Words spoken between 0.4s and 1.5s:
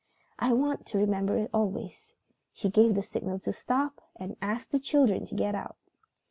want to remember